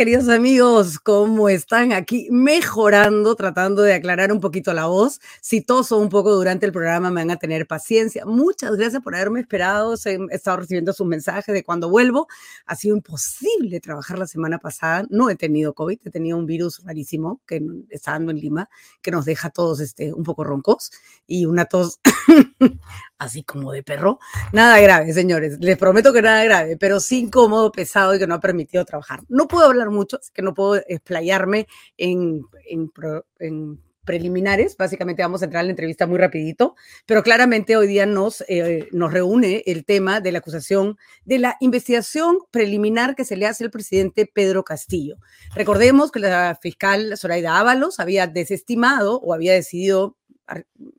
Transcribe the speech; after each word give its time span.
queridos 0.00 0.30
amigos. 0.30 0.98
¿Cómo 0.98 1.50
están 1.50 1.92
aquí? 1.92 2.26
Mejorando, 2.30 3.34
tratando 3.34 3.82
de 3.82 3.92
aclarar 3.92 4.32
un 4.32 4.40
poquito 4.40 4.72
la 4.72 4.86
voz. 4.86 5.20
Si 5.42 5.60
toso 5.60 5.98
un 5.98 6.08
poco 6.08 6.34
durante 6.34 6.64
el 6.64 6.72
programa, 6.72 7.10
me 7.10 7.20
van 7.20 7.30
a 7.30 7.36
tener 7.36 7.66
paciencia. 7.66 8.24
Muchas 8.24 8.76
gracias 8.76 9.02
por 9.02 9.14
haberme 9.14 9.40
esperado. 9.40 9.96
He 10.02 10.34
estado 10.34 10.56
recibiendo 10.56 10.94
sus 10.94 11.06
mensajes 11.06 11.54
de 11.54 11.62
cuando 11.62 11.90
vuelvo. 11.90 12.28
Ha 12.64 12.76
sido 12.76 12.96
imposible 12.96 13.78
trabajar 13.80 14.18
la 14.18 14.26
semana 14.26 14.58
pasada. 14.58 15.04
No 15.10 15.28
he 15.28 15.36
tenido 15.36 15.74
COVID, 15.74 15.98
he 16.02 16.10
tenido 16.10 16.38
un 16.38 16.46
virus 16.46 16.82
rarísimo 16.82 17.42
que 17.46 17.60
está 17.90 18.12
dando 18.12 18.30
en 18.30 18.38
Lima, 18.38 18.70
que 19.02 19.10
nos 19.10 19.26
deja 19.26 19.50
todos 19.50 19.80
este, 19.80 20.14
un 20.14 20.22
poco 20.22 20.44
roncos 20.44 20.92
y 21.26 21.44
una 21.44 21.66
tos 21.66 22.00
así 23.20 23.44
como 23.44 23.70
de 23.70 23.82
perro. 23.82 24.18
Nada 24.52 24.80
grave, 24.80 25.12
señores. 25.12 25.58
Les 25.60 25.76
prometo 25.76 26.12
que 26.12 26.22
nada 26.22 26.42
grave, 26.42 26.76
pero 26.76 26.98
sí 26.98 27.20
incómodo, 27.20 27.70
pesado 27.70 28.14
y 28.14 28.18
que 28.18 28.26
no 28.26 28.34
ha 28.34 28.40
permitido 28.40 28.84
trabajar. 28.84 29.20
No 29.28 29.46
puedo 29.46 29.66
hablar 29.66 29.90
mucho, 29.90 30.16
así 30.16 30.32
que 30.32 30.42
no 30.42 30.54
puedo 30.54 30.82
explayarme 30.88 31.68
en, 31.98 32.42
preliminares. 34.06 34.76
Básicamente 34.76 35.22
vamos 35.22 35.42
a 35.42 35.44
entrar 35.44 35.60
en 35.60 35.66
la 35.66 35.72
entrevista 35.72 36.06
muy 36.06 36.18
rapidito, 36.18 36.74
pero 37.04 37.22
claramente 37.22 37.76
hoy 37.76 37.86
día 37.86 38.06
nos, 38.06 38.42
eh, 38.48 38.88
nos 38.90 39.12
reúne 39.12 39.62
el 39.66 39.84
tema 39.84 40.20
de 40.20 40.32
la 40.32 40.38
acusación 40.38 40.96
de 41.24 41.38
la 41.38 41.56
investigación 41.60 42.38
preliminar 42.50 43.14
que 43.14 43.26
se 43.26 43.36
le 43.36 43.46
hace 43.46 43.64
al 43.64 43.70
presidente 43.70 44.26
Pedro 44.26 44.64
Castillo. 44.64 45.16
Recordemos 45.54 46.10
que 46.10 46.20
la 46.20 46.58
fiscal 46.60 47.16
Zoraida 47.18 47.60
Ábalos 47.60 48.00
había 48.00 48.26
desestimado 48.26 49.20
o 49.20 49.34
había 49.34 49.52
decidido 49.52 50.16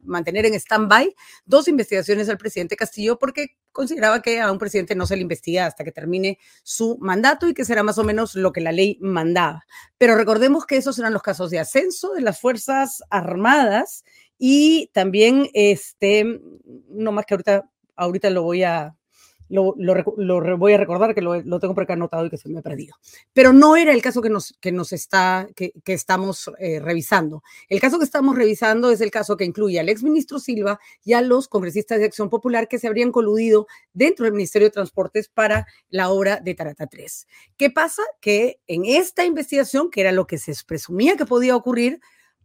mantener 0.03 0.45
en 0.45 0.53
stand-by 0.53 1.15
dos 1.45 1.67
investigaciones 1.67 2.29
al 2.29 2.37
presidente 2.37 2.75
Castillo 2.75 3.17
porque 3.19 3.57
consideraba 3.71 4.21
que 4.21 4.39
a 4.39 4.51
un 4.51 4.57
presidente 4.57 4.95
no 4.95 5.05
se 5.05 5.15
le 5.15 5.21
investiga 5.21 5.65
hasta 5.65 5.83
que 5.83 5.91
termine 5.91 6.37
su 6.63 6.97
mandato 6.99 7.47
y 7.47 7.53
que 7.53 7.65
será 7.65 7.83
más 7.83 7.97
o 7.97 8.03
menos 8.03 8.35
lo 8.35 8.51
que 8.51 8.61
la 8.61 8.71
ley 8.71 8.97
mandaba. 9.01 9.65
Pero 9.97 10.15
recordemos 10.15 10.65
que 10.65 10.77
esos 10.77 10.97
eran 10.99 11.13
los 11.13 11.21
casos 11.21 11.49
de 11.49 11.59
ascenso 11.59 12.13
de 12.13 12.21
las 12.21 12.39
Fuerzas 12.39 13.01
Armadas 13.09 14.03
y 14.37 14.89
también, 14.93 15.49
este, 15.53 16.41
no 16.89 17.11
más 17.11 17.25
que 17.25 17.35
ahorita, 17.35 17.69
ahorita 17.95 18.29
lo 18.29 18.43
voy 18.43 18.63
a, 18.63 18.95
lo, 19.51 20.57
voy 20.57 20.73
a 20.73 20.77
recordar 20.77 21.13
que 21.13 21.21
lo, 21.21 21.59
tengo 21.59 21.73
por 21.73 21.83
acá 21.83 21.93
anotado 21.93 22.25
y 22.25 22.29
que 22.29 22.37
se 22.37 22.49
me 22.49 22.59
ha 22.59 22.61
perdido. 22.61 22.95
Pero 23.33 23.53
no 23.53 23.75
era 23.75 23.91
el 23.91 24.01
caso 24.01 24.21
que 24.21 24.29
nos, 24.29 24.55
que 24.59 24.71
nos 24.71 24.93
está, 24.93 25.47
que, 25.55 25.73
estamos 25.85 26.49
eh, 26.57 26.79
revisando. 26.79 27.43
El 27.67 27.81
caso 27.81 27.99
que 27.99 28.05
estamos 28.05 28.35
revisando 28.35 28.91
es 28.91 29.01
el 29.01 29.11
caso 29.11 29.35
que 29.35 29.43
incluye 29.43 29.79
al 29.79 29.89
exministro 29.89 30.39
Silva 30.39 30.79
y 31.03 31.13
a 31.13 31.21
los 31.21 31.47
congresistas 31.47 31.99
de 31.99 32.05
Acción 32.05 32.29
Popular 32.29 32.67
que 32.67 32.79
se 32.79 32.87
habrían 32.87 33.11
coludido 33.11 33.67
dentro 33.93 34.23
del 34.23 34.33
Ministerio 34.33 34.67
de 34.67 34.71
Transportes 34.71 35.27
para 35.27 35.67
la 35.89 36.09
obra 36.09 36.39
de 36.39 36.55
Tarata 36.55 36.87
3. 36.87 37.27
¿Qué 37.57 37.69
pasa? 37.69 38.03
Que 38.21 38.61
en 38.67 38.85
esta 38.85 39.25
investigación, 39.25 39.91
que 39.91 40.01
era 40.01 40.11
lo 40.11 40.27
que 40.27 40.37
se 40.37 40.53
presumía 40.65 41.17
que 41.17 41.25
podía 41.25 41.55
ocurrir, 41.55 41.99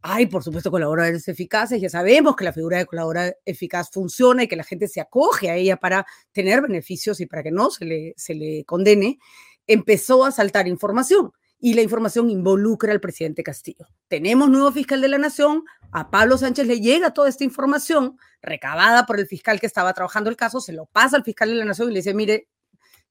hay, 0.09 0.27
por 0.27 0.45
supuesto, 0.45 0.71
colaboradores 0.71 1.27
eficaces. 1.27 1.81
Ya 1.81 1.91
sabemos 1.91 2.37
que 2.37 2.45
la 2.45 2.53
figura 2.53 2.79
de 2.79 2.87
colaborador 2.87 3.37
eficaz 3.45 3.91
funciona 3.91 4.45
y 4.45 4.49
que 4.49 4.55
la 4.55 4.62
gente 4.62 4.87
se 4.87 5.01
acoge 5.01 5.51
a 5.51 5.57
ella 5.57 5.77
para 5.77 6.07
tener 6.33 6.62
beneficios 6.62 7.21
y 7.21 7.27
para 7.27 7.43
que 7.43 7.51
no 7.51 7.71
se 7.71 7.85
le, 7.85 8.15
se 8.17 8.34
le 8.34 8.65
condene. 8.65 9.19
Empezó 9.67 10.25
a 10.25 10.31
saltar 10.31 10.69
información 10.69 11.33
y 11.59 11.75
la 11.75 11.83
información 11.83 12.31
involucra 12.31 12.93
al 12.93 13.00
presidente 13.00 13.43
Castillo. 13.43 13.89
Tenemos 14.06 14.49
nuevo 14.49 14.71
fiscal 14.71 15.00
de 15.00 15.09
la 15.09 15.19
Nación, 15.19 15.65
a 15.91 16.11
Pablo 16.11 16.39
Sánchez 16.39 16.66
le 16.66 16.81
llega 16.81 17.12
toda 17.12 17.28
esta 17.28 17.43
información 17.43 18.16
recabada 18.43 19.06
por 19.06 19.19
el 19.19 19.27
fiscal 19.27 19.59
que 19.59 19.66
estaba 19.66 19.93
trabajando 19.93 20.31
el 20.31 20.37
caso, 20.37 20.61
se 20.61 20.72
lo 20.72 20.87
pasa 20.87 21.16
al 21.16 21.25
fiscal 21.25 21.49
de 21.49 21.56
la 21.56 21.65
Nación 21.65 21.91
y 21.91 21.95
le 21.95 22.00
dice, 22.00 22.15
mire, 22.15 22.49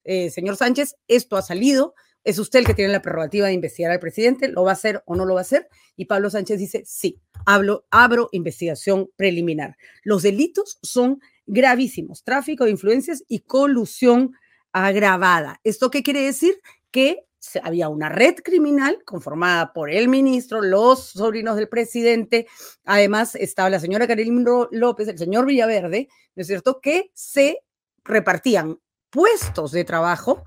eh, 0.04 0.30
señor 0.30 0.56
Sánchez, 0.56 0.96
esto 1.08 1.36
ha 1.36 1.42
salido, 1.42 1.94
es 2.26 2.40
usted 2.40 2.58
el 2.58 2.66
que 2.66 2.74
tiene 2.74 2.92
la 2.92 3.02
prerrogativa 3.02 3.46
de 3.46 3.52
investigar 3.52 3.92
al 3.92 4.00
presidente, 4.00 4.48
¿lo 4.48 4.64
va 4.64 4.70
a 4.70 4.74
hacer 4.74 5.00
o 5.06 5.14
no 5.14 5.24
lo 5.24 5.34
va 5.34 5.40
a 5.40 5.42
hacer? 5.42 5.68
Y 5.94 6.06
Pablo 6.06 6.28
Sánchez 6.28 6.58
dice, 6.58 6.82
sí, 6.84 7.20
abro 7.44 8.28
investigación 8.32 9.08
preliminar. 9.14 9.76
Los 10.02 10.24
delitos 10.24 10.80
son 10.82 11.20
gravísimos, 11.46 12.24
tráfico 12.24 12.64
de 12.64 12.72
influencias 12.72 13.22
y 13.28 13.42
colusión 13.42 14.32
agravada. 14.72 15.60
¿Esto 15.62 15.88
qué 15.88 16.02
quiere 16.02 16.20
decir? 16.22 16.60
Que 16.90 17.26
había 17.62 17.88
una 17.88 18.08
red 18.08 18.34
criminal 18.42 19.04
conformada 19.04 19.72
por 19.72 19.88
el 19.88 20.08
ministro, 20.08 20.60
los 20.60 21.10
sobrinos 21.10 21.54
del 21.54 21.68
presidente, 21.68 22.48
además 22.84 23.36
estaba 23.36 23.70
la 23.70 23.78
señora 23.78 24.08
Karim 24.08 24.44
López, 24.72 25.06
el 25.06 25.18
señor 25.18 25.46
Villaverde, 25.46 26.08
¿no 26.34 26.40
es 26.40 26.48
cierto?, 26.48 26.80
que 26.80 27.12
se 27.14 27.60
repartían 28.02 28.80
puestos 29.10 29.70
de 29.70 29.84
trabajo 29.84 30.42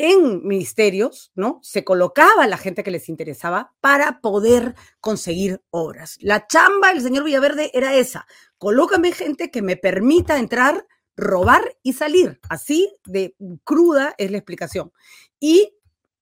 en 0.00 0.46
ministerios, 0.46 1.32
¿no? 1.34 1.58
Se 1.60 1.82
colocaba 1.82 2.46
la 2.46 2.56
gente 2.56 2.84
que 2.84 2.92
les 2.92 3.08
interesaba 3.08 3.74
para 3.80 4.20
poder 4.20 4.76
conseguir 5.00 5.60
obras. 5.70 6.18
La 6.20 6.46
chamba 6.46 6.90
del 6.90 7.02
señor 7.02 7.24
Villaverde 7.24 7.72
era 7.74 7.96
esa, 7.96 8.24
colócame 8.58 9.10
gente 9.10 9.50
que 9.50 9.60
me 9.60 9.76
permita 9.76 10.38
entrar, 10.38 10.86
robar 11.16 11.76
y 11.82 11.94
salir. 11.94 12.38
Así 12.48 12.94
de 13.06 13.34
cruda 13.64 14.14
es 14.18 14.30
la 14.30 14.38
explicación. 14.38 14.92
Y 15.40 15.74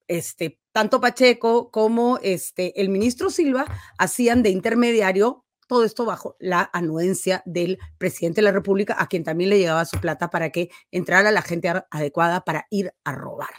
este, 0.08 0.58
tanto 0.72 1.00
Pacheco 1.00 1.70
como 1.70 2.19
este, 2.22 2.81
el 2.81 2.88
ministro 2.88 3.28
Silva 3.28 3.66
hacían 3.98 4.43
de 4.43 4.50
intermediario 4.50 5.45
todo 5.66 5.84
esto 5.84 6.04
bajo 6.04 6.37
la 6.38 6.71
anuencia 6.72 7.43
del 7.44 7.78
presidente 7.99 8.37
de 8.37 8.44
la 8.44 8.53
República, 8.53 8.97
a 8.99 9.09
quien 9.09 9.25
también 9.25 9.50
le 9.50 9.59
llegaba 9.59 9.84
su 9.84 9.99
plata 10.00 10.31
para 10.31 10.50
que 10.50 10.71
entrara 10.91 11.31
la 11.31 11.43
gente 11.43 11.71
adecuada 11.91 12.44
para 12.44 12.66
ir 12.71 12.93
a 13.04 13.12
robar. 13.12 13.50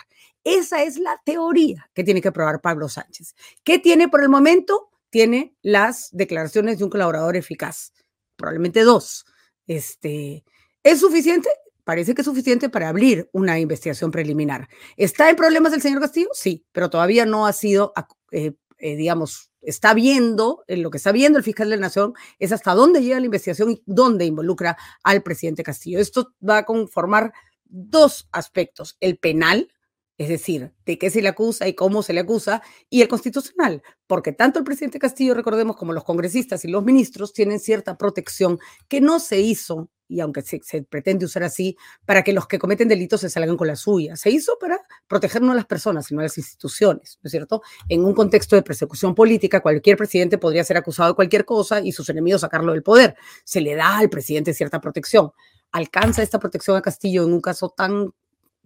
Esa 0.43 0.83
es 0.83 0.97
la 0.97 1.21
teoría 1.25 1.89
que 1.93 2.03
tiene 2.03 2.21
que 2.21 2.31
probar 2.31 2.61
Pablo 2.61 2.87
Sánchez. 2.87 3.35
¿Qué 3.63 3.79
tiene 3.79 4.07
por 4.07 4.23
el 4.23 4.29
momento? 4.29 4.89
Tiene 5.09 5.55
las 5.61 6.09
declaraciones 6.11 6.77
de 6.77 6.85
un 6.85 6.89
colaborador 6.89 7.35
eficaz, 7.35 7.91
probablemente 8.35 8.83
dos. 8.83 9.25
Este, 9.67 10.45
¿Es 10.83 11.01
suficiente? 11.01 11.49
Parece 11.83 12.13
que 12.13 12.21
es 12.21 12.25
suficiente 12.25 12.69
para 12.69 12.89
abrir 12.89 13.29
una 13.33 13.59
investigación 13.59 14.11
preliminar. 14.11 14.69
¿Está 14.95 15.29
en 15.29 15.35
problemas 15.35 15.73
el 15.73 15.81
señor 15.81 16.01
Castillo? 16.01 16.29
Sí, 16.33 16.65
pero 16.71 16.89
todavía 16.89 17.25
no 17.25 17.45
ha 17.45 17.53
sido, 17.53 17.93
eh, 18.31 18.53
eh, 18.77 18.95
digamos, 18.95 19.46
está 19.61 19.93
viendo, 19.93 20.63
en 20.67 20.83
lo 20.83 20.89
que 20.89 20.97
está 20.97 21.11
viendo 21.11 21.37
el 21.37 21.43
fiscal 21.43 21.69
de 21.69 21.75
la 21.75 21.81
Nación 21.81 22.13
es 22.39 22.51
hasta 22.51 22.73
dónde 22.73 23.01
llega 23.01 23.19
la 23.19 23.25
investigación 23.25 23.71
y 23.71 23.83
dónde 23.85 24.25
involucra 24.25 24.77
al 25.03 25.23
presidente 25.23 25.63
Castillo. 25.63 25.99
Esto 25.99 26.33
va 26.47 26.59
a 26.59 26.65
conformar 26.65 27.33
dos 27.65 28.27
aspectos, 28.31 28.97
el 28.99 29.17
penal, 29.17 29.69
es 30.17 30.29
decir, 30.29 30.73
de 30.85 30.97
qué 30.97 31.09
se 31.09 31.21
le 31.21 31.29
acusa 31.29 31.67
y 31.67 31.73
cómo 31.73 32.01
se 32.01 32.13
le 32.13 32.21
acusa, 32.21 32.63
y 32.89 33.01
el 33.01 33.07
constitucional, 33.07 33.83
porque 34.07 34.31
tanto 34.31 34.59
el 34.59 34.65
presidente 34.65 34.99
Castillo, 34.99 35.35
recordemos, 35.35 35.75
como 35.75 35.93
los 35.93 36.03
congresistas 36.03 36.65
y 36.65 36.69
los 36.69 36.83
ministros 36.83 37.33
tienen 37.33 37.59
cierta 37.59 37.97
protección 37.97 38.59
que 38.87 38.99
no 38.99 39.19
se 39.19 39.39
hizo, 39.39 39.89
y 40.07 40.21
aunque 40.21 40.41
se, 40.41 40.83
pretende 40.83 41.25
usar 41.25 41.43
así, 41.43 41.77
para 42.05 42.23
que 42.23 42.33
los 42.33 42.47
que 42.47 42.57
cometen 42.57 42.87
delitos 42.87 43.21
se 43.21 43.29
salgan 43.29 43.57
con 43.57 43.67
la 43.67 43.75
suya, 43.75 44.15
se 44.15 44.31
hizo 44.31 44.57
para 44.59 44.79
proteger 45.07 45.41
no 45.41 45.51
a 45.51 45.55
las 45.55 45.65
personas, 45.65 46.07
sino 46.07 46.21
a 46.21 46.23
las 46.23 46.37
instituciones, 46.37 47.19
¿no 47.21 47.27
es 47.27 47.31
cierto? 47.31 47.61
En 47.87 48.03
un 48.03 48.13
contexto 48.13 48.55
de 48.55 48.63
persecución 48.63 49.13
política, 49.13 49.59
cualquier 49.59 49.97
presidente 49.97 50.37
podría 50.37 50.63
ser 50.63 50.77
acusado 50.77 51.09
de 51.09 51.15
cualquier 51.15 51.45
cosa 51.45 51.81
y 51.81 51.91
sus 51.91 52.09
enemigos 52.09 52.41
sacarlo 52.41 52.71
del 52.71 52.83
poder. 52.83 53.15
Se 53.43 53.61
le 53.61 53.75
da 53.75 53.97
al 53.97 54.09
presidente 54.09 54.53
cierta 54.53 54.79
protección. 54.79 55.31
¿Alcanza 55.71 56.23
esta 56.23 56.39
protección 56.39 56.77
a 56.77 56.81
Castillo 56.81 57.25
en 57.25 57.33
un 57.33 57.41
caso 57.41 57.69
tan 57.69 58.13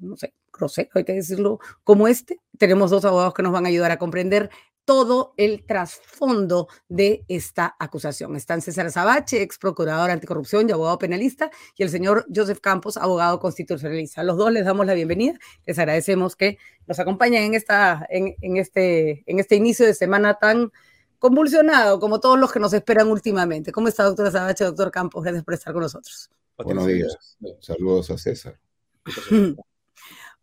no 0.02 0.18
sé, 0.18 0.34
grosero, 0.52 0.90
hay 0.96 1.04
que 1.04 1.14
decirlo, 1.14 1.60
como 1.84 2.08
este. 2.08 2.40
Tenemos 2.58 2.92
dos 2.92 3.06
abogados 3.06 3.34
que 3.34 3.44
nos 3.44 3.52
van 3.52 3.66
a 3.66 3.70
ayudar 3.70 3.92
a 3.92 3.98
comprender 3.98 4.50
todo 4.86 5.34
el 5.38 5.66
trasfondo 5.66 6.68
de 6.90 7.24
esta 7.28 7.76
acusación. 7.80 8.36
Están 8.36 8.62
César 8.62 8.92
Sabache, 8.92 9.42
ex 9.42 9.58
procurador 9.58 10.10
anticorrupción 10.10 10.68
y 10.68 10.72
abogado 10.72 10.98
penalista, 10.98 11.52
y 11.78 11.84
el 11.84 11.90
señor 11.90 12.26
Joseph 12.34 12.60
Campos, 12.60 12.98
abogado 12.98 13.40
constitucionalista. 13.40 14.22
A 14.22 14.24
los 14.24 14.38
dos 14.38 14.52
les 14.52 14.66
damos 14.66 14.86
la 14.86 14.94
bienvenida. 14.94 15.38
Les 15.66 15.78
agradecemos 15.78 16.36
que 16.36 16.58
nos 16.88 17.00
acompañen 17.00 17.44
en, 17.44 17.54
esta, 17.54 18.06
en, 18.10 18.36
en, 18.42 18.58
este, 18.58 19.24
en 19.28 19.40
este 19.40 19.56
inicio 19.56 19.86
de 19.86 19.94
semana 19.94 20.40
tan 20.40 20.72
convulsionado 21.20 22.00
como 22.00 22.20
todos 22.20 22.40
los 22.40 22.52
que 22.52 22.60
nos 22.60 22.74
esperan 22.74 23.08
últimamente. 23.08 23.72
¿Cómo 23.72 23.88
está, 23.88 24.04
doctora 24.04 24.32
Sabache, 24.32 24.66
doctor 24.66 24.90
Campos? 24.90 25.24
Gracias 25.24 25.44
por 25.44 25.54
estar 25.54 25.74
con 25.74 25.84
nosotros. 25.84 26.32
Buenos 26.58 26.88
días. 26.88 27.38
Saludos 27.60 28.10
a 28.10 28.18
César. 28.18 28.60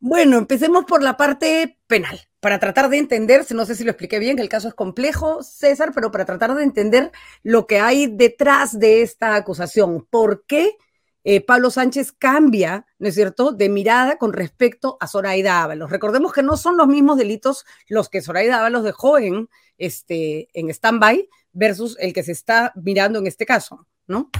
Bueno, 0.00 0.38
empecemos 0.38 0.84
por 0.84 1.02
la 1.02 1.16
parte 1.16 1.78
penal, 1.88 2.20
para 2.40 2.60
tratar 2.60 2.88
de 2.88 2.98
entender, 2.98 3.44
no 3.50 3.66
sé 3.66 3.74
si 3.74 3.82
lo 3.82 3.90
expliqué 3.90 4.20
bien, 4.20 4.36
que 4.36 4.42
el 4.42 4.48
caso 4.48 4.68
es 4.68 4.74
complejo, 4.74 5.42
César, 5.42 5.90
pero 5.92 6.12
para 6.12 6.24
tratar 6.24 6.54
de 6.54 6.62
entender 6.62 7.10
lo 7.42 7.66
que 7.66 7.80
hay 7.80 8.06
detrás 8.06 8.78
de 8.78 9.02
esta 9.02 9.34
acusación. 9.34 10.06
¿Por 10.08 10.44
qué 10.46 10.76
eh, 11.24 11.40
Pablo 11.40 11.70
Sánchez 11.70 12.12
cambia, 12.12 12.86
¿no 12.98 13.08
es 13.08 13.14
cierto?, 13.14 13.52
de 13.52 13.68
mirada 13.68 14.18
con 14.18 14.32
respecto 14.32 14.96
a 15.00 15.08
Zoraida 15.08 15.62
Ábalos. 15.62 15.90
Recordemos 15.90 16.32
que 16.32 16.42
no 16.42 16.56
son 16.56 16.76
los 16.76 16.86
mismos 16.86 17.18
delitos 17.18 17.66
los 17.88 18.08
que 18.08 18.22
Zoraida 18.22 18.60
Ábalos 18.60 18.84
dejó 18.84 19.18
en, 19.18 19.48
este, 19.78 20.48
en 20.54 20.70
stand-by 20.70 21.28
versus 21.52 21.96
el 21.98 22.12
que 22.12 22.22
se 22.22 22.32
está 22.32 22.72
mirando 22.76 23.18
en 23.18 23.26
este 23.26 23.44
caso, 23.44 23.86
¿no? 24.06 24.30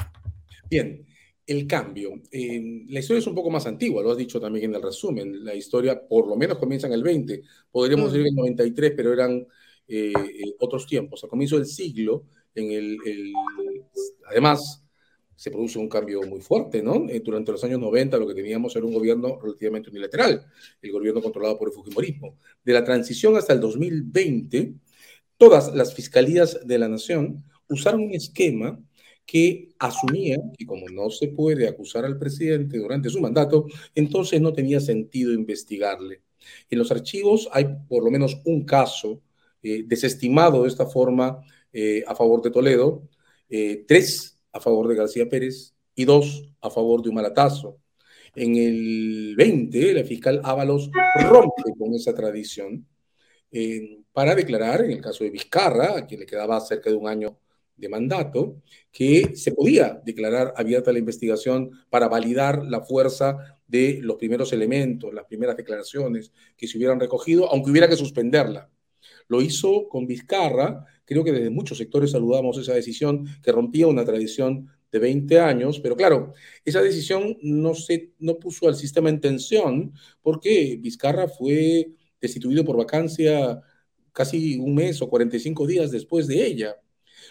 Bien, 0.71 1.05
el 1.49 1.67
cambio. 1.67 2.21
Eh, 2.31 2.85
la 2.89 3.01
historia 3.01 3.21
es 3.21 3.27
un 3.27 3.35
poco 3.35 3.49
más 3.49 3.67
antigua, 3.67 4.03
lo 4.03 4.11
has 4.11 4.19
dicho 4.19 4.39
también 4.39 4.67
en 4.67 4.75
el 4.75 4.83
resumen. 4.83 5.45
La 5.45 5.55
historia 5.55 6.07
por 6.07 6.29
lo 6.29 6.37
menos 6.37 6.59
comienza 6.59 6.87
en 6.87 6.93
el 6.93 7.03
20, 7.03 7.43
podríamos 7.71 8.13
decir 8.13 8.27
en 8.27 8.33
el 8.33 8.37
93, 8.37 8.93
pero 8.95 9.15
eran 9.15 9.47
eh, 9.89 10.13
eh, 10.15 10.55
otros 10.61 10.87
tiempos. 10.87 11.25
A 11.25 11.29
comienzo 11.29 11.57
del 11.57 11.65
siglo, 11.65 12.27
en 12.55 12.71
el, 12.73 12.99
además, 14.31 14.85
se 15.35 15.51
produce 15.51 15.79
un 15.79 15.89
cambio 15.89 16.21
muy 16.23 16.41
fuerte, 16.41 16.83
¿no? 16.83 17.07
durante 17.25 17.53
los 17.53 17.65
años 17.65 17.79
90 17.81 18.19
lo 18.19 18.27
que 18.27 18.35
teníamos 18.35 18.75
era 18.77 18.85
un 18.85 18.93
gobierno 18.93 19.39
relativamente 19.41 19.89
unilateral, 19.89 20.45
el 20.83 20.93
gobierno 20.93 21.23
controlado 21.23 21.57
por 21.57 21.69
el 21.69 21.75
Fujimorismo. 21.75 22.37
De 22.63 22.73
la 22.75 22.85
transición 22.85 23.37
hasta 23.37 23.55
el 23.55 23.61
2020, 23.61 24.75
todas 25.39 25.75
las 25.75 25.95
fiscalías 25.95 26.67
de 26.67 26.79
la 26.79 26.89
nación 26.89 27.45
usaron 27.69 28.03
un 28.03 28.15
esquema 28.15 28.79
que 29.29 29.75
asumía 29.79 30.39
que 30.57 30.65
como 30.65 30.89
no 30.89 31.11
se 31.11 31.29
puede 31.29 31.69
acusar 31.69 32.07
al 32.07 32.19
presidente 32.19 32.79
durante 32.79 33.11
su 33.11 33.21
mandato, 33.21 33.67
entonces 33.95 34.41
no 34.41 34.55
tenía 34.55 34.81
sentido 34.81 35.35
investigarle. 35.35 36.23
En 36.71 36.79
los 36.79 36.91
archivos 36.91 37.47
hay 37.53 37.67
por 37.87 38.03
lo 38.03 38.11
menos 38.11 38.41
un 38.47 38.65
caso 38.65 39.21
eh, 39.63 39.85
desestimado 39.87 40.63
de 40.63 40.69
esta 40.69 40.87
forma 40.87 41.43
eh, 41.75 42.03
a 42.07 42.15
favor 42.15 42.41
de 42.41 42.51
Toledo, 42.51 43.07
eh, 43.51 43.85
tres 43.87 44.41
a 44.51 44.61
favor 44.61 44.89
de 44.89 44.95
García 44.95 45.29
Pérez 45.29 45.75
y 45.95 46.07
dos 46.07 46.51
a 46.63 46.71
favor 46.71 47.03
de 47.03 47.11
Humalatazo. 47.11 47.77
En 48.35 48.57
el 48.57 49.35
20, 49.37 49.93
la 49.93 50.05
fiscal 50.05 50.41
Ábalos 50.43 50.91
rompe 51.29 51.75
con 51.79 51.93
esa 51.93 52.15
tradición 52.15 52.87
para 54.13 54.35
declarar, 54.35 54.85
en 54.85 54.93
el 54.93 55.01
caso 55.03 55.25
de 55.25 55.31
Vizcarra, 55.31 55.99
a 55.99 56.07
quien 56.07 56.21
le 56.21 56.27
quedaba 56.27 56.59
cerca 56.61 56.89
de 56.89 56.97
un 56.97 57.09
año 57.09 57.39
de 57.79 57.89
mandato 57.89 58.61
que 58.93 59.37
se 59.37 59.53
podía 59.53 60.01
declarar 60.05 60.53
abierta 60.57 60.93
la 60.93 60.99
investigación 60.99 61.71
para 61.91 62.09
validar 62.09 62.65
la 62.65 62.83
fuerza 62.83 63.59
de 63.67 64.01
los 64.03 64.17
primeros 64.17 64.53
elementos, 64.53 65.15
las 65.15 65.27
primeras 65.27 65.57
declaraciones 65.57 66.33
que 66.57 66.67
se 66.67 66.79
hubieran 66.79 67.01
recogido, 67.01 67.51
aunque 67.51 67.71
hubiera 67.71 67.89
que 67.89 67.97
suspenderla. 67.97 68.71
Lo 69.29 69.43
hizo 69.43 69.89
con 69.89 70.07
Vizcarra, 70.07 70.87
creo 71.05 71.23
que 71.23 71.33
desde 71.33 71.51
muchos 71.51 71.79
sectores 71.79 72.11
saludamos 72.11 72.59
esa 72.59 72.75
decisión 72.75 73.27
que 73.43 73.53
rompía 73.53 73.87
una 73.87 74.05
tradición 74.05 74.69
de 74.91 74.99
20 74.99 75.39
años, 75.41 75.81
pero 75.81 75.97
claro, 75.97 76.33
esa 76.65 76.81
decisión 76.83 77.37
no, 77.43 77.75
se, 77.75 78.13
no 78.19 78.39
puso 78.39 78.69
al 78.69 78.75
sistema 78.75 79.11
en 79.11 79.21
tensión 79.21 79.93
porque 80.23 80.79
Vizcarra 80.81 81.29
fue 81.29 81.93
destituido 82.21 82.65
por 82.65 82.77
vacancia 82.77 83.61
casi 84.13 84.59
un 84.59 84.75
mes 84.75 85.01
o 85.03 85.09
45 85.09 85.67
días 85.67 85.91
después 85.91 86.27
de 86.27 86.45
ella. 86.47 86.77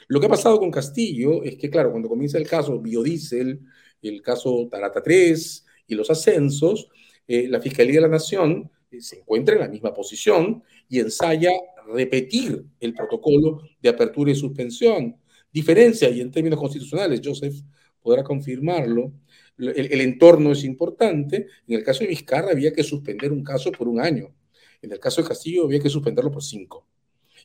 Lo 0.07 0.19
que 0.19 0.25
ha 0.27 0.29
pasado 0.29 0.59
con 0.59 0.71
Castillo 0.71 1.43
es 1.43 1.57
que, 1.57 1.69
claro, 1.69 1.91
cuando 1.91 2.07
comienza 2.07 2.37
el 2.37 2.47
caso 2.47 2.79
biodiesel, 2.79 3.59
el 4.01 4.21
caso 4.21 4.67
Tarata 4.71 5.01
3 5.01 5.65
y 5.87 5.95
los 5.95 6.09
ascensos, 6.09 6.89
eh, 7.27 7.47
la 7.49 7.59
Fiscalía 7.59 7.95
de 7.95 8.01
la 8.01 8.07
Nación 8.07 8.71
eh, 8.89 9.01
se 9.01 9.19
encuentra 9.19 9.55
en 9.55 9.61
la 9.61 9.67
misma 9.67 9.93
posición 9.93 10.63
y 10.87 10.99
ensaya 10.99 11.51
repetir 11.93 12.65
el 12.79 12.93
protocolo 12.93 13.61
de 13.81 13.89
apertura 13.89 14.31
y 14.31 14.35
suspensión. 14.35 15.17
Diferencia, 15.51 16.09
y 16.09 16.21
en 16.21 16.31
términos 16.31 16.59
constitucionales, 16.59 17.21
Joseph 17.23 17.55
podrá 18.01 18.23
confirmarlo, 18.23 19.11
el, 19.57 19.91
el, 19.91 20.01
entorno 20.01 20.51
es 20.51 20.63
importante. 20.63 21.47
En 21.67 21.77
el 21.77 21.83
caso 21.83 22.01
de 22.01 22.07
Vizcarra 22.07 22.51
había 22.51 22.71
que 22.71 22.83
suspender 22.83 23.31
un 23.31 23.43
caso 23.43 23.71
por 23.71 23.87
un 23.87 23.99
año. 23.99 24.33
En 24.81 24.91
el 24.91 24.99
caso 24.99 25.21
de 25.21 25.27
Castillo 25.27 25.65
había 25.65 25.79
que 25.79 25.89
suspenderlo 25.89 26.31
por 26.31 26.43
cinco. 26.43 26.87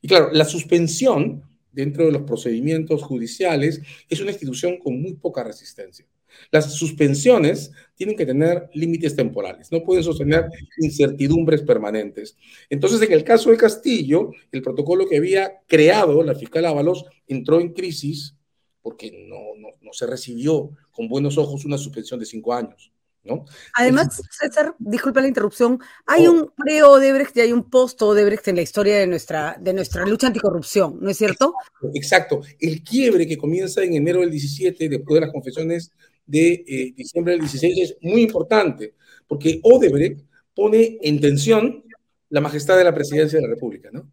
Y 0.03 0.08
claro, 0.08 0.31
la 0.32 0.44
suspensión 0.44 1.43
dentro 1.73 2.07
de 2.07 2.13
los 2.13 2.23
procedimientos 2.23 3.03
judiciales 3.03 3.81
es 4.09 4.21
una 4.21 4.31
institución 4.31 4.79
con 4.79 5.01
muy 5.01 5.15
poca 5.15 5.43
resistencia. 5.43 6.07
Las 6.51 6.75
suspensiones 6.75 7.73
tienen 7.95 8.17
que 8.17 8.27
tener 8.27 8.71
límites 8.75 9.15
temporales, 9.15 9.71
no 9.71 9.83
pueden 9.83 10.03
sostener 10.03 10.47
incertidumbres 10.79 11.63
permanentes. 11.63 12.37
Entonces, 12.71 13.03
en 13.03 13.13
el 13.13 13.25
caso 13.25 13.51
de 13.51 13.57
Castillo, 13.57 14.31
el 14.51 14.63
protocolo 14.63 15.07
que 15.07 15.19
había 15.19 15.61
creado 15.67 16.23
la 16.23 16.35
fiscal 16.35 16.65
Ábalos 16.65 17.05
entró 17.27 17.61
en 17.61 17.73
crisis 17.73 18.37
porque 18.81 19.27
no, 19.29 19.39
no, 19.59 19.69
no 19.81 19.93
se 19.93 20.07
recibió 20.07 20.71
con 20.91 21.09
buenos 21.09 21.39
ojos 21.39 21.65
una 21.65 21.79
suspensión 21.79 22.19
de 22.19 22.27
cinco 22.27 22.53
años. 22.53 22.93
Además, 23.75 24.21
César, 24.31 24.75
disculpa 24.79 25.21
la 25.21 25.29
interrupción, 25.29 25.79
hay 26.07 26.27
oh. 26.27 26.33
un 26.33 26.53
pre-Odebrecht 26.57 27.37
y 27.37 27.41
hay 27.41 27.53
un 27.53 27.71
post-Odebrecht 27.71 28.49
en 28.49 28.57
la 28.57 28.63
historia 28.63 28.99
de 28.99 29.07
nuestra, 29.07 29.57
de 29.61 29.73
nuestra 29.73 30.05
lucha 30.05 30.27
anticorrupción, 30.27 30.99
¿no 31.01 31.09
es 31.11 31.19
cierto? 31.19 31.55
Exacto. 31.95 32.41
El 32.59 32.83
quiebre 32.83 33.27
que 33.27 33.39
comienza 33.39 33.83
en 33.83 33.95
enero 33.95 34.21
del 34.21 34.31
17, 34.31 34.89
después 34.89 35.15
de 35.15 35.21
las 35.21 35.33
confesiones 35.33 35.93
de 36.27 36.65
eh, 36.67 36.93
diciembre 36.97 37.33
del 37.33 37.43
16, 37.43 37.79
es 37.79 37.97
muy 38.03 38.23
importante, 38.23 38.95
porque 39.29 39.61
Odebrecht 39.63 40.25
pone 40.55 40.99
en 41.01 41.21
tensión 41.21 41.85
la 42.29 42.41
majestad 42.41 42.77
de 42.77 42.85
la 42.85 42.95
presidencia 42.95 43.39
de 43.39 43.47
la 43.47 43.55
República, 43.55 43.91
¿no? 43.93 44.11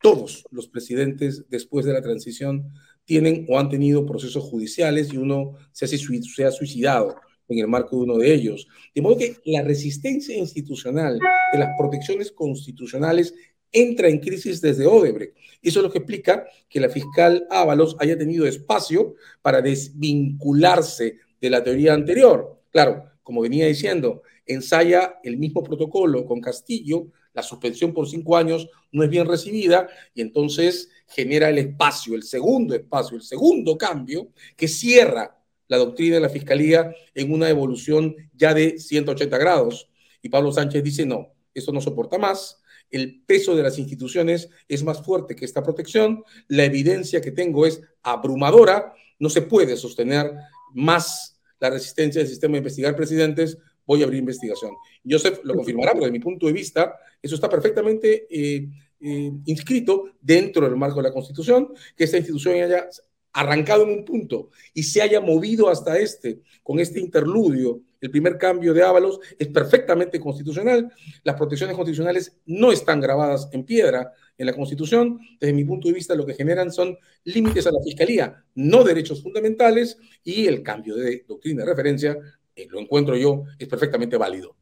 Todos 0.00 0.44
los 0.50 0.66
presidentes 0.66 1.44
después 1.48 1.86
de 1.86 1.92
la 1.92 2.02
transición 2.02 2.72
tienen 3.04 3.46
o 3.48 3.58
han 3.58 3.68
tenido 3.68 4.04
procesos 4.04 4.42
judiciales 4.44 5.12
y 5.12 5.16
uno 5.16 5.54
se, 5.70 5.86
se 5.86 6.44
ha 6.44 6.50
suicidado 6.50 7.16
en 7.48 7.58
el 7.58 7.68
marco 7.68 7.96
de 7.96 8.02
uno 8.02 8.18
de 8.18 8.32
ellos. 8.32 8.66
De 8.94 9.02
modo 9.02 9.18
que 9.18 9.36
la 9.44 9.62
resistencia 9.62 10.36
institucional 10.36 11.18
de 11.52 11.58
las 11.58 11.70
protecciones 11.78 12.32
constitucionales 12.32 13.34
entra 13.72 14.08
en 14.08 14.18
crisis 14.18 14.60
desde 14.60 14.86
Odebrecht. 14.86 15.36
Eso 15.62 15.80
es 15.80 15.82
lo 15.84 15.90
que 15.90 15.98
explica 15.98 16.44
que 16.68 16.80
la 16.80 16.88
fiscal 16.88 17.46
Ábalos 17.50 17.96
haya 17.98 18.18
tenido 18.18 18.46
espacio 18.46 19.14
para 19.40 19.62
desvincularse 19.62 21.18
de 21.40 21.50
la 21.50 21.64
teoría 21.64 21.94
anterior. 21.94 22.62
Claro, 22.70 23.04
como 23.22 23.40
venía 23.40 23.66
diciendo, 23.66 24.22
ensaya 24.46 25.18
el 25.22 25.38
mismo 25.38 25.62
protocolo 25.62 26.24
con 26.26 26.40
Castillo, 26.40 27.08
la 27.32 27.42
suspensión 27.42 27.94
por 27.94 28.08
cinco 28.08 28.36
años 28.36 28.68
no 28.90 29.02
es 29.02 29.08
bien 29.08 29.26
recibida 29.26 29.88
y 30.14 30.20
entonces 30.20 30.90
genera 31.06 31.48
el 31.48 31.58
espacio, 31.58 32.14
el 32.14 32.22
segundo 32.22 32.74
espacio, 32.74 33.16
el 33.16 33.22
segundo 33.22 33.78
cambio 33.78 34.28
que 34.56 34.68
cierra 34.68 35.41
la 35.72 35.78
doctrina 35.78 36.16
de 36.16 36.20
la 36.20 36.28
Fiscalía 36.28 36.94
en 37.14 37.32
una 37.32 37.48
evolución 37.48 38.14
ya 38.34 38.52
de 38.52 38.78
180 38.78 39.38
grados. 39.38 39.88
Y 40.20 40.28
Pablo 40.28 40.52
Sánchez 40.52 40.84
dice, 40.84 41.06
no, 41.06 41.32
esto 41.54 41.72
no 41.72 41.80
soporta 41.80 42.18
más, 42.18 42.62
el 42.90 43.22
peso 43.24 43.56
de 43.56 43.62
las 43.62 43.78
instituciones 43.78 44.50
es 44.68 44.84
más 44.84 45.02
fuerte 45.02 45.34
que 45.34 45.46
esta 45.46 45.62
protección, 45.62 46.24
la 46.48 46.66
evidencia 46.66 47.22
que 47.22 47.30
tengo 47.30 47.64
es 47.64 47.80
abrumadora, 48.02 48.92
no 49.18 49.30
se 49.30 49.40
puede 49.40 49.78
sostener 49.78 50.30
más 50.74 51.40
la 51.58 51.70
resistencia 51.70 52.20
del 52.20 52.28
sistema 52.28 52.52
de 52.52 52.58
investigar 52.58 52.94
presidentes, 52.94 53.56
voy 53.86 54.02
a 54.02 54.04
abrir 54.04 54.18
investigación. 54.18 54.72
Joseph 55.08 55.40
lo 55.42 55.54
confirmará, 55.54 55.92
pero 55.92 56.04
de 56.04 56.12
mi 56.12 56.20
punto 56.20 56.48
de 56.48 56.52
vista, 56.52 56.96
eso 57.22 57.34
está 57.34 57.48
perfectamente 57.48 58.26
eh, 58.28 58.68
eh, 59.00 59.32
inscrito 59.46 60.10
dentro 60.20 60.68
del 60.68 60.76
marco 60.76 60.96
de 60.96 61.08
la 61.08 61.14
Constitución, 61.14 61.72
que 61.96 62.04
esta 62.04 62.18
institución 62.18 62.56
haya 62.56 62.90
arrancado 63.32 63.84
en 63.84 63.98
un 63.98 64.04
punto 64.04 64.50
y 64.74 64.82
se 64.82 65.02
haya 65.02 65.20
movido 65.20 65.68
hasta 65.68 65.98
este, 65.98 66.40
con 66.62 66.80
este 66.80 67.00
interludio, 67.00 67.80
el 68.02 68.10
primer 68.10 68.36
cambio 68.36 68.74
de 68.74 68.82
Ábalos 68.82 69.20
es 69.38 69.46
perfectamente 69.48 70.18
constitucional. 70.18 70.92
Las 71.22 71.36
protecciones 71.36 71.76
constitucionales 71.76 72.36
no 72.46 72.72
están 72.72 73.00
grabadas 73.00 73.48
en 73.52 73.64
piedra 73.64 74.12
en 74.36 74.46
la 74.46 74.54
Constitución. 74.54 75.20
Desde 75.40 75.54
mi 75.54 75.64
punto 75.64 75.86
de 75.86 75.94
vista, 75.94 76.16
lo 76.16 76.26
que 76.26 76.34
generan 76.34 76.72
son 76.72 76.98
límites 77.24 77.64
a 77.68 77.70
la 77.70 77.80
Fiscalía, 77.82 78.44
no 78.56 78.82
derechos 78.82 79.22
fundamentales, 79.22 79.98
y 80.24 80.46
el 80.46 80.64
cambio 80.64 80.96
de 80.96 81.24
doctrina 81.28 81.62
de 81.62 81.70
referencia, 81.70 82.18
eh, 82.56 82.66
lo 82.68 82.80
encuentro 82.80 83.16
yo, 83.16 83.44
es 83.56 83.68
perfectamente 83.68 84.16
válido. 84.16 84.56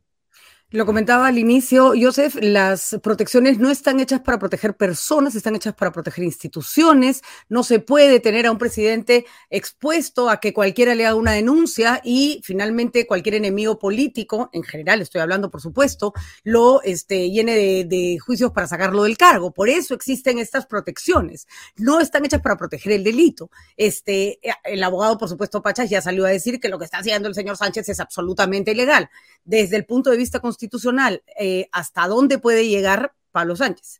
Lo 0.73 0.87
comentaba 0.87 1.27
al 1.27 1.37
inicio, 1.37 1.95
Joseph, 2.00 2.37
las 2.41 2.97
protecciones 3.03 3.59
no 3.59 3.71
están 3.71 3.99
hechas 3.99 4.21
para 4.21 4.39
proteger 4.39 4.77
personas, 4.77 5.35
están 5.35 5.57
hechas 5.57 5.75
para 5.75 5.91
proteger 5.91 6.23
instituciones. 6.23 7.23
No 7.49 7.65
se 7.65 7.81
puede 7.81 8.21
tener 8.21 8.47
a 8.47 8.53
un 8.53 8.59
presidente 8.59 9.27
expuesto 9.50 10.31
a 10.31 10.39
que 10.39 10.53
cualquiera 10.55 10.95
le 10.95 11.07
haga 11.07 11.17
una 11.17 11.33
denuncia 11.33 12.00
y 12.05 12.41
finalmente 12.45 13.09
cualquier 13.09 13.35
enemigo 13.35 13.81
político, 13.81 14.49
en 14.53 14.62
general 14.62 15.03
estoy 15.03 15.21
hablando 15.21 15.50
por 15.50 15.61
supuesto, 15.61 16.12
lo 16.45 16.83
este, 16.83 17.33
llene 17.33 17.85
de, 17.85 18.19
juicios 18.25 18.53
para 18.53 18.69
sacarlo 18.69 19.03
del 19.03 19.17
cargo. 19.17 19.50
Por 19.50 19.69
eso 19.69 19.93
existen 19.95 20.39
estas 20.39 20.67
protecciones. 20.67 21.49
No 21.79 21.99
están 21.99 22.25
hechas 22.25 22.43
para 22.43 22.57
proteger 22.57 22.93
el 22.93 23.03
delito. 23.03 23.50
Este, 23.77 24.39
el 24.62 24.85
abogado, 24.85 25.19
por 25.19 25.29
supuesto, 25.29 25.62
Pachas, 25.62 25.91
ya 25.91 26.00
salió 26.00 26.27
a 26.27 26.29
decir 26.29 26.61
que 26.61 26.69
lo 26.69 26.79
que 26.79 26.85
está 26.85 26.99
haciendo 26.99 27.27
el 27.27 27.35
señor 27.35 27.57
Sánchez 27.57 27.89
es 27.89 27.99
absolutamente 27.99 28.71
ilegal. 28.71 29.11
Desde 29.45 29.77
el 29.77 29.85
punto 29.85 30.11
de 30.11 30.17
vista 30.17 30.39
constitucional, 30.39 30.60
constitucional, 30.61 31.23
eh, 31.38 31.69
¿hasta 31.73 32.07
dónde 32.07 32.38
puede 32.38 32.69
llegar 32.69 33.14
Pablo 33.33 33.57
Sánchez? 33.57 33.99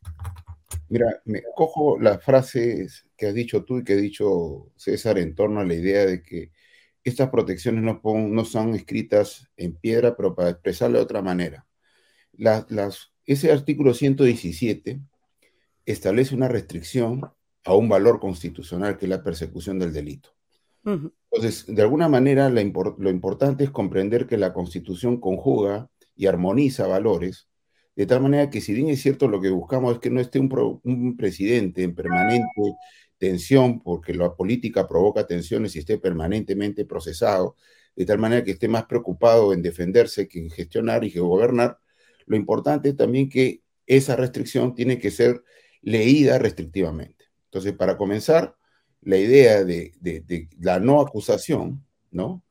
Mira, 0.89 1.19
me 1.25 1.41
cojo 1.55 1.97
las 1.99 2.23
frases 2.23 3.07
que 3.17 3.27
has 3.27 3.33
dicho 3.33 3.63
tú 3.63 3.79
y 3.79 3.83
que 3.83 3.93
ha 3.93 3.97
dicho 3.97 4.71
César 4.75 5.17
en 5.17 5.33
torno 5.33 5.59
a 5.59 5.65
la 5.65 5.73
idea 5.73 6.05
de 6.05 6.21
que 6.21 6.51
estas 7.03 7.29
protecciones 7.31 7.83
no, 7.83 7.99
no 8.03 8.45
son 8.45 8.75
escritas 8.75 9.47
en 9.57 9.75
piedra, 9.75 10.15
pero 10.15 10.35
para 10.35 10.51
expresarlo 10.51 10.99
de 10.99 11.03
otra 11.03 11.23
manera. 11.23 11.65
Las, 12.33 12.69
las, 12.69 13.11
ese 13.25 13.51
artículo 13.51 13.95
117 13.95 15.01
establece 15.87 16.35
una 16.35 16.47
restricción 16.47 17.21
a 17.63 17.73
un 17.73 17.89
valor 17.89 18.19
constitucional 18.19 18.99
que 18.99 19.05
es 19.05 19.09
la 19.09 19.23
persecución 19.23 19.79
del 19.79 19.93
delito. 19.93 20.29
Entonces, 20.83 21.65
de 21.67 21.81
alguna 21.81 22.07
manera, 22.07 22.49
lo 22.49 23.09
importante 23.09 23.63
es 23.63 23.71
comprender 23.71 24.27
que 24.27 24.37
la 24.37 24.53
Constitución 24.53 25.19
conjuga 25.19 25.89
y 26.21 26.27
armoniza 26.27 26.85
valores, 26.85 27.47
de 27.95 28.05
tal 28.05 28.21
manera 28.21 28.51
que 28.51 28.61
si 28.61 28.75
bien 28.75 28.89
es 28.89 29.01
cierto 29.01 29.27
lo 29.27 29.41
que 29.41 29.49
buscamos 29.49 29.93
es 29.93 29.99
que 29.99 30.11
no 30.11 30.21
esté 30.21 30.37
un, 30.37 31.17
presidente 31.17 31.81
en 31.81 31.95
permanente 31.95 32.75
tensión, 33.17 33.81
porque 33.81 34.13
la 34.13 34.35
política 34.35 34.87
provoca 34.87 35.25
tensiones 35.25 35.75
y 35.75 35.79
esté 35.79 35.97
permanentemente 35.97 36.85
procesado, 36.85 37.55
de 37.95 38.05
tal 38.05 38.19
manera 38.19 38.43
que 38.43 38.51
esté 38.51 38.67
más 38.67 38.85
preocupado 38.85 39.51
en 39.51 39.63
defenderse 39.63 40.27
que 40.27 40.37
en 40.37 40.51
gestionar 40.51 41.03
y 41.03 41.11
que 41.11 41.19
gobernar, 41.19 41.79
lo 42.27 42.37
importante 42.37 42.89
es 42.89 42.95
también 42.95 43.27
que 43.27 43.63
esa 43.87 44.15
restricción 44.15 44.75
tiene 44.75 44.99
que 44.99 45.09
ser 45.09 45.43
leída 45.81 46.37
restrictivamente. 46.37 47.25
Entonces, 47.45 47.73
para 47.73 47.97
comenzar, 47.97 48.55
la 49.01 49.17
idea 49.17 49.63
de, 49.63 49.91
la 50.59 50.79
no 50.79 51.01
acusación, 51.01 51.83
¿no? 52.11 52.43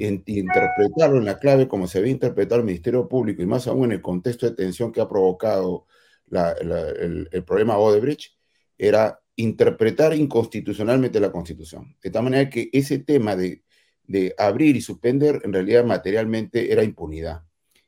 Interpretarlo 0.00 1.18
en 1.18 1.24
la 1.26 1.38
clave 1.38 1.68
como 1.68 1.86
se 1.86 1.98
había 1.98 2.12
interpretado 2.12 2.60
el 2.60 2.66
Ministerio 2.66 3.08
Público 3.08 3.42
y 3.42 3.46
más 3.46 3.66
aún 3.66 3.84
en 3.84 3.92
el 3.92 4.02
contexto 4.02 4.46
de 4.46 4.56
tensión 4.56 4.92
que 4.92 5.00
ha 5.00 5.08
provocado 5.08 5.86
el, 6.30 7.44
problema 7.44 7.78
Odebrecht, 7.78 8.32
era 8.78 9.20
interpretar 9.36 10.14
inconstitucionalmente 10.14 11.20
la 11.20 11.32
Constitución. 11.32 11.96
De 12.02 12.10
tal 12.10 12.24
manera 12.24 12.48
que 12.48 12.70
ese 12.72 12.98
tema 12.98 13.36
de, 13.36 13.62
de 14.04 14.34
abrir 14.38 14.76
y 14.76 14.80
suspender 14.80 15.40
en 15.44 15.52
realidad 15.52 15.84
materialmente 15.84 16.72
era 16.72 16.82
impunidad. 16.82 17.42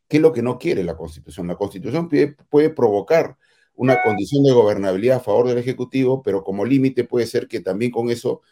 ¿Qué 0.09 0.19
es 0.19 0.23
lo 0.23 0.33
que 0.33 0.43
no 0.43 0.59
quiere 0.59 0.85
la 0.85 0.97
Constitución? 0.97 1.47
La 1.47 1.57
Constitución 1.57 2.09
puede 2.51 2.71
provocar 2.71 3.37
una 3.75 4.03
condición 4.03 4.45
de 4.45 4.53
gobernabilidad 4.53 5.17
a 5.19 5.21
favor 5.21 5.49
del 5.49 5.59
Ejecutivo, 5.59 6.23
pero 6.23 6.45
como 6.45 6.65
límite 6.65 7.05
puede 7.05 7.27
ser 7.27 7.49
que 7.49 7.61
también 7.61 7.91
con 7.91 8.11
eso 8.11 8.43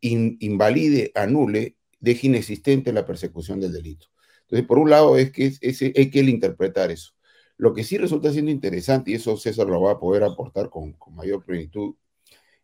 invalide, 0.00 1.12
anule, 1.14 1.75
deje 2.00 2.26
inexistente 2.28 2.92
la 2.92 3.06
persecución 3.06 3.60
del 3.60 3.72
delito. 3.72 4.08
Entonces, 4.42 4.66
por 4.66 4.78
un 4.78 4.90
lado, 4.90 5.16
es 5.16 5.32
que 5.32 5.52
hay 5.96 6.10
que 6.10 6.20
interpretar 6.20 6.90
eso. 6.90 7.12
Lo 7.56 7.74
que 7.74 7.84
sí 7.84 7.98
resulta 7.98 8.32
siendo 8.32 8.50
interesante, 8.50 9.10
y 9.10 9.14
eso 9.14 9.36
César 9.36 9.66
lo 9.66 9.80
va 9.80 9.92
a 9.92 9.98
poder 9.98 10.22
aportar 10.22 10.70
con, 10.70 10.96
mayor 11.12 11.44
plenitud, 11.44 11.94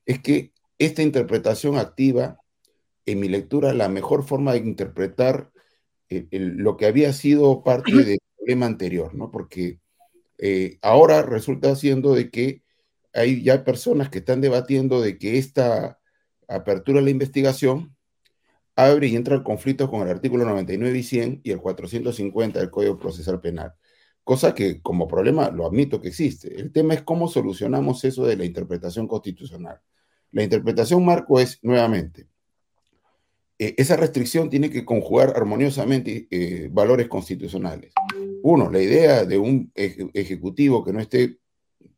es 0.06 0.20
que 0.20 0.52
esta 0.78 1.02
interpretación 1.02 1.76
activa, 1.76 2.38
en 3.06 3.20
mi 3.20 3.28
lectura, 3.28 3.72
la 3.72 3.88
mejor 3.88 4.24
forma 4.24 4.52
de 4.52 4.58
interpretar 4.58 5.50
eh, 6.08 6.26
lo 6.30 6.76
que 6.76 6.86
había 6.86 7.12
sido 7.12 7.62
parte 7.62 7.92
del 7.92 8.18
problema 8.36 8.66
anterior, 8.66 9.14
¿no? 9.14 9.30
Porque 9.30 9.80
eh, 10.38 10.78
ahora 10.82 11.22
resulta 11.22 11.74
siendo 11.74 12.14
de 12.14 12.30
que 12.30 12.62
hay 13.12 13.42
ya 13.42 13.64
personas 13.64 14.08
que 14.10 14.18
están 14.18 14.40
debatiendo 14.40 15.00
de 15.00 15.18
que 15.18 15.38
esta 15.38 16.00
apertura 16.48 16.98
de 16.98 17.04
la 17.04 17.10
investigación 17.10 17.96
abre 18.76 19.08
y 19.08 19.16
entra 19.16 19.36
en 19.36 19.42
conflicto 19.42 19.90
con 19.90 20.02
el 20.02 20.08
artículo 20.08 20.44
99 20.44 20.98
y 20.98 21.02
100 21.02 21.40
y 21.44 21.50
el 21.50 21.60
450 21.60 22.58
del 22.58 22.70
Código 22.70 22.98
Procesal 22.98 23.40
Penal. 23.40 23.74
Cosa 24.24 24.54
que 24.54 24.80
como 24.80 25.08
problema 25.08 25.50
lo 25.50 25.66
admito 25.66 26.00
que 26.00 26.08
existe. 26.08 26.60
El 26.60 26.72
tema 26.72 26.94
es 26.94 27.02
cómo 27.02 27.28
solucionamos 27.28 28.04
eso 28.04 28.24
de 28.24 28.36
la 28.36 28.44
interpretación 28.44 29.08
constitucional. 29.08 29.80
La 30.30 30.42
interpretación 30.42 31.04
marco 31.04 31.40
es, 31.40 31.58
nuevamente, 31.62 32.28
eh, 33.58 33.74
esa 33.76 33.96
restricción 33.96 34.48
tiene 34.48 34.70
que 34.70 34.84
conjugar 34.84 35.34
armoniosamente 35.36 36.26
eh, 36.30 36.68
valores 36.72 37.08
constitucionales. 37.08 37.92
Uno, 38.42 38.70
la 38.70 38.80
idea 38.80 39.24
de 39.24 39.38
un 39.38 39.70
ejecutivo 39.74 40.84
que 40.84 40.92
no 40.92 41.00
esté 41.00 41.38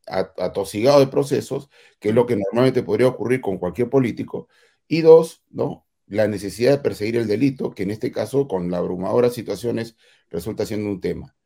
atosigado 0.07 1.01
de 1.01 1.07
procesos, 1.07 1.71
que 1.99 2.11
es 2.11 2.15
lo 2.15 2.27
que 2.27 2.37
normalmente 2.37 2.83
podría 2.83 3.09
ocurrir 3.09 3.41
con 3.41 3.59
cualquier 3.59 3.89
político. 3.89 4.49
Y 4.89 5.01
dos, 5.01 5.43
¿no? 5.51 5.87
La 6.07 6.29
necesidad 6.29 6.73
de 6.73 6.79
perseguir 6.79 7.17
el 7.17 7.27
delito, 7.27 7.71
que 7.71 7.85
en 7.85 7.91
este 7.91 8.13
caso, 8.13 8.49
con 8.49 8.71
la 8.71 8.79
abrumadora 8.79 9.31
situaciones, 9.31 9.97
resulta 10.31 10.67
siendo 10.67 10.91
un 10.91 11.01
tema. 11.01 11.37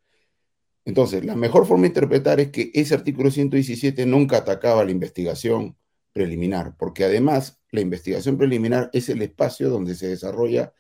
Entonces, 0.85 1.25
la 1.25 1.37
mejor 1.37 1.67
forma 1.67 1.83
de 1.83 1.89
interpretar 1.89 2.41
es 2.41 2.51
que 2.51 2.71
ese 2.75 2.95
artículo 2.95 3.31
117 3.31 4.07
nunca 4.07 4.39
atacaba 4.39 4.85
la 4.85 4.91
investigación 4.91 5.77
preliminar, 6.13 6.77
porque 6.79 7.05
además 7.05 7.61
la 7.71 7.81
investigación 7.81 8.39
preliminar 8.39 8.91
es 8.93 9.09
el 9.09 9.23
espacio 9.23 9.69
donde 9.69 9.95
se 9.95 10.09
desarrolla 10.09 10.73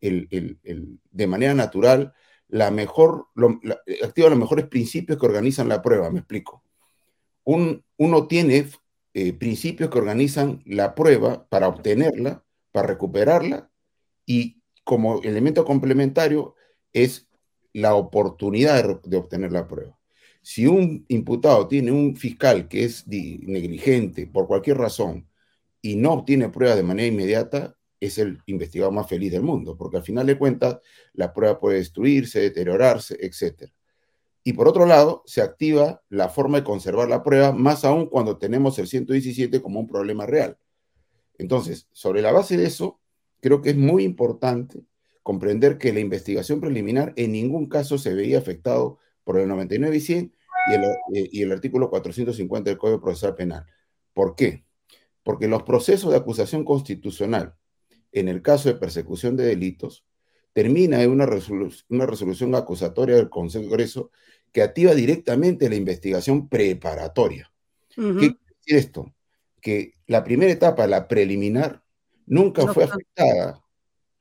de 0.00 1.26
manera 1.26 1.54
natural 1.54 2.14
la 2.48 2.70
mejor, 2.70 3.26
activa 4.04 4.30
los 4.30 4.38
mejores 4.38 4.66
principios 4.66 5.18
que 5.18 5.26
organizan 5.26 5.68
la 5.68 5.82
prueba, 5.82 6.10
me 6.10 6.20
explico. 6.20 6.62
uno 7.44 8.26
tiene 8.28 8.68
eh, 9.14 9.32
principios 9.32 9.90
que 9.90 9.98
organizan 9.98 10.62
la 10.64 10.94
prueba 10.94 11.48
para 11.48 11.68
obtenerla, 11.68 12.44
para 12.76 12.88
recuperarla, 12.88 13.70
y 14.26 14.60
como 14.84 15.22
elemento 15.22 15.64
complementario 15.64 16.56
es 16.92 17.26
la 17.72 17.94
oportunidad 17.94 19.00
de, 19.02 19.16
obtener 19.16 19.50
la 19.50 19.66
prueba. 19.66 19.98
Si 20.42 20.66
un 20.66 21.06
imputado 21.08 21.68
tiene 21.68 21.90
un 21.90 22.16
fiscal 22.16 22.68
que 22.68 22.84
es 22.84 23.06
negligente 23.08 24.26
por 24.26 24.46
cualquier 24.46 24.76
razón 24.76 25.26
y 25.80 25.96
no 25.96 26.12
obtiene 26.12 26.50
prueba 26.50 26.76
de 26.76 26.82
manera 26.82 27.08
inmediata, 27.08 27.78
es 27.98 28.18
el 28.18 28.42
investigado 28.44 28.92
más 28.92 29.08
feliz 29.08 29.32
del 29.32 29.42
mundo, 29.42 29.74
porque 29.74 29.96
al 29.96 30.02
final 30.02 30.26
de 30.26 30.36
cuentas 30.36 30.78
la 31.14 31.32
prueba 31.32 31.58
puede 31.58 31.78
destruirse, 31.78 32.40
deteriorarse, 32.40 33.16
etc. 33.22 33.70
Y 34.44 34.52
por 34.52 34.68
otro 34.68 34.84
lado, 34.84 35.22
se 35.24 35.40
activa 35.40 36.02
la 36.10 36.28
forma 36.28 36.58
de 36.58 36.64
conservar 36.64 37.08
la 37.08 37.22
prueba, 37.22 37.52
más 37.52 37.86
aún 37.86 38.04
cuando 38.10 38.36
tenemos 38.36 38.78
el 38.78 38.86
117 38.86 39.62
como 39.62 39.80
un 39.80 39.86
problema 39.86 40.26
real. 40.26 40.58
Entonces, 41.38 41.88
sobre 41.92 42.22
la 42.22 42.32
base 42.32 42.56
de 42.56 42.66
eso, 42.66 43.00
creo 43.40 43.62
que 43.62 43.70
es 43.70 43.76
muy 43.76 44.04
importante 44.04 44.84
comprender 45.22 45.78
que 45.78 45.92
la 45.92 46.00
investigación 46.00 46.60
preliminar 46.60 47.12
en 47.16 47.32
ningún 47.32 47.66
caso 47.66 47.98
se 47.98 48.14
veía 48.14 48.38
afectado 48.38 48.98
por 49.24 49.38
el 49.38 49.48
99 49.48 49.96
y 49.96 50.00
100 50.00 50.34
y 50.68 50.74
el, 50.74 50.84
eh, 50.84 51.28
y 51.32 51.42
el 51.42 51.52
artículo 51.52 51.90
450 51.90 52.70
del 52.70 52.78
Código 52.78 53.00
Procesal 53.00 53.34
Penal. 53.34 53.66
¿Por 54.14 54.34
qué? 54.36 54.64
Porque 55.22 55.48
los 55.48 55.64
procesos 55.64 56.10
de 56.10 56.16
acusación 56.16 56.64
constitucional 56.64 57.56
en 58.16 58.28
el 58.28 58.40
caso 58.40 58.70
de 58.70 58.76
persecución 58.76 59.36
de 59.36 59.44
delitos, 59.44 60.04
termina 60.54 61.02
en 61.02 61.10
una, 61.10 61.28
una 61.90 62.06
resolución 62.06 62.54
acusatoria 62.54 63.16
del 63.16 63.28
Congreso 63.28 64.10
que 64.52 64.62
activa 64.62 64.94
directamente 64.94 65.68
la 65.68 65.74
investigación 65.74 66.48
preparatoria. 66.48 67.52
¿Qué 67.94 68.02
quiere 68.02 68.38
decir 68.64 68.76
esto? 68.76 69.14
Que 69.66 69.94
la 70.06 70.22
primera 70.22 70.52
etapa, 70.52 70.86
la 70.86 71.08
preliminar, 71.08 71.82
nunca 72.24 72.72
fue 72.72 72.84
afectada 72.84 73.64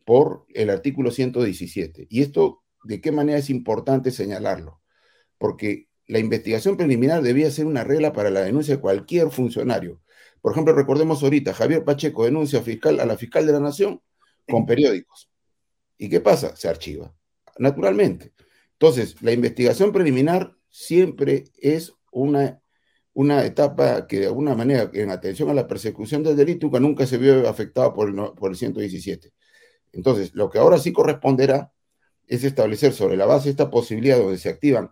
por 0.04 0.46
el 0.56 0.72
artículo 0.72 1.12
117. 1.12 2.08
Y 2.10 2.22
esto, 2.24 2.64
¿de 2.84 3.00
qué 3.00 3.12
manera 3.12 3.38
es 3.38 3.52
importante 3.52 4.10
señalarlo? 4.10 4.82
Porque 5.38 5.90
la 6.08 6.18
investigación 6.18 6.78
preliminar 6.78 7.22
debía 7.22 7.52
ser 7.52 7.68
una 7.68 7.84
regla 7.84 8.12
para 8.12 8.32
la 8.32 8.42
denuncia 8.42 8.76
de 8.76 8.82
cualquier 8.82 9.30
funcionario, 9.30 10.02
por 10.46 10.52
ejemplo, 10.52 10.76
recordemos 10.76 11.24
ahorita, 11.24 11.56
Javier 11.56 11.84
Pacheco 11.84 12.24
denuncia 12.24 12.62
fiscal, 12.62 13.00
a 13.00 13.08
la 13.08 13.18
fiscal 13.18 13.48
de 13.48 13.52
la 13.52 13.60
Nación 13.60 14.04
con 14.48 14.68
periódicos. 14.68 15.28
¿Y 15.98 16.08
qué 16.08 16.22
pasa? 16.22 16.56
Se 16.56 16.70
archiva, 16.70 17.16
naturalmente. 17.58 18.32
Entonces, 18.74 19.20
la 19.24 19.32
investigación 19.32 19.92
preliminar 19.92 20.56
siempre 20.70 21.46
es 21.58 21.94
una, 22.12 22.62
una 23.16 23.46
etapa 23.46 24.08
que 24.08 24.20
de 24.20 24.28
alguna 24.28 24.56
manera, 24.56 24.92
en 24.94 25.10
atención 25.10 25.50
a 25.50 25.54
la 25.54 25.68
persecución 25.68 26.22
del 26.22 26.36
delito, 26.36 26.70
nunca 26.80 27.08
se 27.08 27.18
vio 27.18 27.50
afectada 27.50 27.94
por 27.94 28.10
el, 28.10 28.16
por 28.36 28.52
el 28.52 28.58
117. 28.58 29.32
Entonces, 29.94 30.36
lo 30.36 30.50
que 30.50 30.60
ahora 30.60 30.78
sí 30.78 30.92
corresponderá 30.92 31.72
es 32.28 32.44
establecer 32.44 32.94
sobre 32.94 33.16
la 33.18 33.26
base 33.26 33.50
esta 33.50 33.72
posibilidad 33.72 34.18
donde 34.18 34.38
se 34.38 34.50
activan 34.50 34.92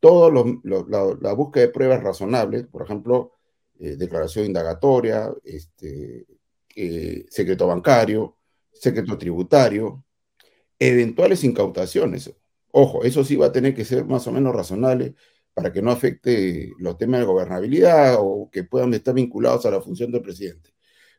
todos 0.00 0.32
la, 0.64 1.16
la, 1.20 1.32
búsqueda 1.34 1.66
de 1.66 1.72
pruebas 1.72 2.02
razonables, 2.02 2.66
por 2.66 2.82
ejemplo, 2.82 3.32
eh, 3.78 3.96
declaración 3.96 4.46
indagatoria, 4.46 5.30
este, 5.44 6.26
eh, 6.74 7.26
secreto 7.28 7.66
bancario, 7.66 8.36
secreto 8.72 9.18
tributario, 9.18 10.04
eventuales 10.78 11.44
incautaciones. 11.44 12.32
Ojo, 12.70 13.04
eso 13.04 13.24
sí 13.24 13.36
va 13.36 13.46
a 13.46 13.52
tener 13.52 13.74
que 13.74 13.84
ser 13.84 14.06
más 14.06 14.26
o 14.26 14.32
menos 14.32 14.54
razonable 14.54 15.14
para 15.58 15.72
que 15.72 15.82
no 15.82 15.90
afecte 15.90 16.72
los 16.78 16.96
temas 16.96 17.18
de 17.18 17.26
gobernabilidad 17.26 18.14
o 18.20 18.48
que 18.48 18.62
puedan 18.62 18.94
estar 18.94 19.12
vinculados 19.12 19.66
a 19.66 19.72
la 19.72 19.80
función 19.80 20.12
del 20.12 20.22
presidente. 20.22 20.70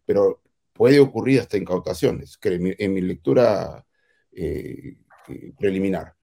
Pero 0.06 0.42
puede 0.72 0.98
ocurrir 1.02 1.42
hasta 1.42 1.58
incautaciones, 1.58 2.38
que 2.38 2.76
en 2.80 2.94
mi, 2.94 3.02
lectura 3.02 3.86
eh, 4.32 4.96
preliminar. 5.58 6.16